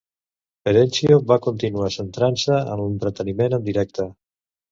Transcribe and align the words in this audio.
Perenchio 0.67 1.17
va 1.31 1.37
continuar 1.47 1.91
centrant-se 1.97 2.57
en 2.61 2.81
l'entreteniment 2.85 3.59
en 3.59 3.67
directe. 3.71 4.09